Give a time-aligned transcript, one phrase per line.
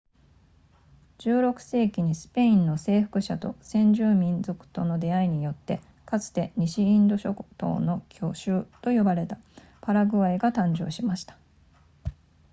[1.19, 9.37] 16世紀にスペインの征服者と先住民族との出会いによってかつて西インド諸島の巨州と呼ばれた
[9.79, 11.37] パラグアイが誕生しました